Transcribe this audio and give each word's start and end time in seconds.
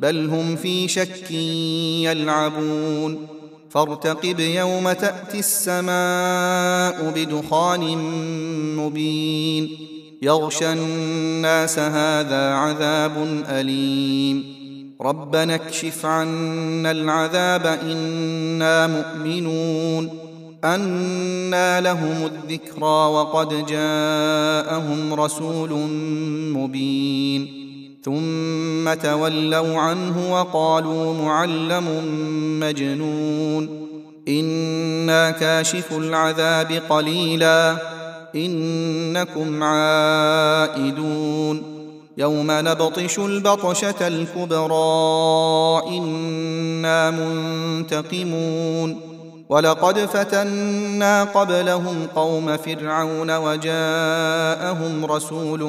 بل 0.00 0.28
هم 0.28 0.56
في 0.56 0.88
شك 0.88 1.30
يلعبون. 1.30 3.26
فارتقب 3.70 4.40
يوم 4.40 4.92
تأتي 4.92 5.38
السماء 5.38 7.12
بدخان 7.16 7.98
مبين. 8.76 9.70
يغشى 10.22 10.72
الناس 10.72 11.78
هذا 11.78 12.54
عذاب 12.54 13.44
أليم. 13.48 14.44
ربنا 15.00 15.54
اكشف 15.54 16.06
عنا 16.06 16.90
العذاب 16.90 17.78
إنا 17.82 18.86
مؤمنون. 18.86 20.08
انى 20.64 21.80
لهم 21.80 22.30
الذكرى 22.32 22.82
وقد 22.82 23.66
جاءهم 23.66 25.14
رسول 25.14 25.70
مبين. 26.52 27.69
ثم 28.04 28.94
تولوا 28.94 29.78
عنه 29.78 30.32
وقالوا 30.32 31.14
معلم 31.14 31.84
مجنون. 32.60 33.86
إنا 34.28 35.30
كاشف 35.30 35.92
العذاب 35.92 36.82
قليلا. 36.88 37.76
إنكم 38.34 39.62
عائدون. 39.62 41.62
يوم 42.18 42.46
نبطش 42.50 43.18
البطشة 43.18 44.08
الكبرى. 44.08 45.98
إنا 45.98 47.10
منتقمون. 47.10 49.00
ولقد 49.48 49.98
فتنا 49.98 51.24
قبلهم 51.24 52.06
قوم 52.16 52.56
فرعون 52.56 53.36
وجاءهم 53.36 55.04
رسول 55.04 55.60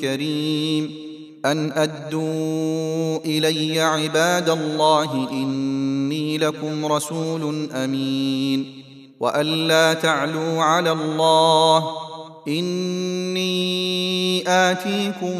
كريم. 0.00 1.05
أن 1.46 1.72
أدوا 1.72 3.18
إلي 3.24 3.80
عباد 3.80 4.48
الله 4.48 5.30
إني 5.32 6.38
لكم 6.38 6.86
رسول 6.86 7.70
أمين 7.72 8.82
وأن 9.20 9.46
لا 9.46 9.94
تعلوا 9.94 10.62
على 10.62 10.92
الله 10.92 11.90
إني 12.48 13.56
آتيكم 14.48 15.34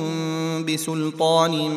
بسلطان 0.65 1.71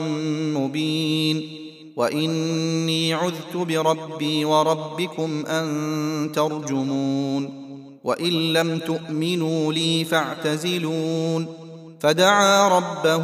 مبين 0.54 1.50
وإني 1.96 3.14
عذت 3.14 3.58
بربي 3.58 4.46
وربكم 4.46 5.46
أن 5.46 6.32
ترجمون 6.36 7.70
وإن 8.04 8.54
لم 8.54 8.80
تؤمنوا 8.80 9.74
لي 9.74 10.06
فاعتزلون 10.06 11.48
فدعا 12.00 12.68
ربه 12.68 13.24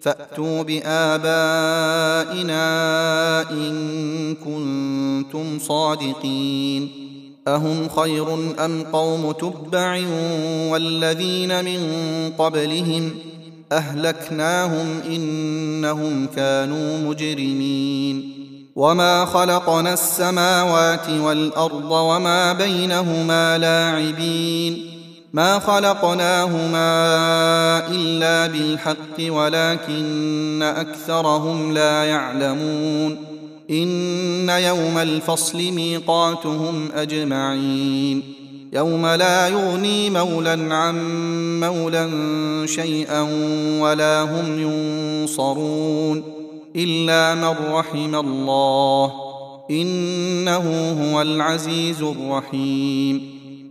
فأتوا 0.00 0.62
بآبائنا 0.62 1.40
إن 3.50 4.34
كنتم 4.34 5.58
صادقين 5.58 6.90
أهم 7.48 7.88
خير 7.88 8.34
أم 8.64 8.82
قوم 8.92 9.32
تبع 9.32 10.00
والذين 10.70 11.64
من 11.64 11.80
قبلهم 12.38 13.10
أهلكناهم 13.72 15.00
إنهم 15.06 16.26
كانوا 16.36 16.98
مجرمين 16.98 18.38
وما 18.76 19.24
خلقنا 19.24 19.92
السماوات 19.92 21.08
والأرض 21.10 21.90
وما 21.90 22.52
بينهما 22.52 23.58
لاعبين 23.58 24.97
ما 25.32 25.58
خلقناهما 25.58 26.78
إلا 27.88 28.46
بالحق 28.46 29.32
ولكن 29.34 30.62
أكثرهم 30.62 31.72
لا 31.72 32.04
يعلمون. 32.04 33.16
إن 33.70 34.48
يوم 34.48 34.98
الفصل 34.98 35.58
ميقاتهم 35.58 36.88
أجمعين. 36.94 38.22
يوم 38.72 39.06
لا 39.06 39.48
يغني 39.48 40.10
مولى 40.10 40.74
عن 40.74 40.96
مولى 41.60 42.10
شيئا 42.66 43.20
ولا 43.80 44.22
هم 44.22 44.62
ينصرون 44.62 46.22
إلا 46.76 47.34
من 47.34 47.72
رحم 47.72 48.14
الله. 48.14 49.12
إنه 49.70 50.96
هو 51.02 51.22
العزيز 51.22 52.02
الرحيم. 52.02 53.37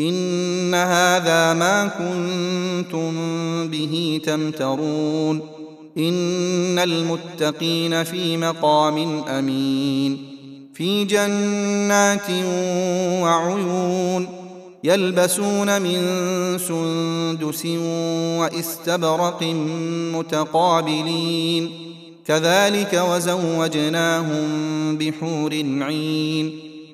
إن 0.00 0.74
هذا 0.74 1.54
ما 1.54 1.86
كنتم 1.86 3.12
به 3.68 4.20
تمترون. 4.24 5.40
إن 5.98 6.78
المتقين 6.78 8.04
في 8.04 8.36
مقام 8.36 9.24
أمين. 9.28 10.18
في 10.74 11.04
جنات 11.04 12.30
وعيون 13.22 14.28
يلبسون 14.84 15.82
من 15.82 15.98
سندس 16.58 17.66
واستبرق 18.40 19.42
متقابلين. 20.14 21.70
كذلك 22.26 23.02
وزوجناهم 23.10 24.48
بحور 24.98 25.52
عين. 25.80 26.69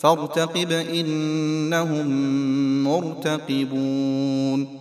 فارتقب 0.00 0.72
إنهم 0.72 2.08
مرتقبون. 2.84 4.79